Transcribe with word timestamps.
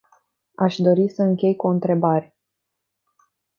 Aș 0.55 0.75
dori 0.77 1.09
să 1.09 1.21
închei 1.21 1.55
cu 1.55 1.67
o 1.67 1.69
întrebare. 1.69 2.35